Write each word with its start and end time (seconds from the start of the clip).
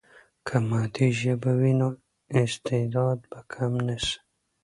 که 0.47 0.55
مادي 0.69 1.07
ژبه 1.19 1.51
وي، 1.59 1.73
نو 1.79 1.87
استعداد 2.41 3.19
به 3.31 3.39
کم 3.51 3.73
نه 3.87 3.95
سي. 4.05 4.17